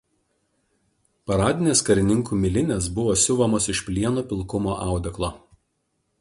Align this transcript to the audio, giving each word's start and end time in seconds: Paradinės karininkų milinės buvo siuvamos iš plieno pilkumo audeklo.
Paradinės 1.31 1.83
karininkų 1.89 2.37
milinės 2.45 2.87
buvo 2.97 3.13
siuvamos 3.25 3.69
iš 3.75 3.83
plieno 3.91 4.25
pilkumo 4.33 4.75
audeklo. 4.89 5.31